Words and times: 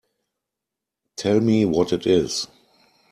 Tell 1.15 1.39
me 1.41 1.63
what 1.63 1.93
it 1.93 2.07
is. 2.07 2.47